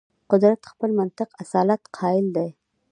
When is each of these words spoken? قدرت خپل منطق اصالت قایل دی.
قدرت 0.31 0.61
خپل 0.71 0.89
منطق 0.99 1.29
اصالت 1.43 1.81
قایل 1.97 2.25
دی. 2.35 2.49